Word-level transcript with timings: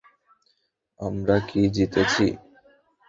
আমরা 0.99 1.35
কি 1.47 1.61
জিতেছি? 1.75 2.27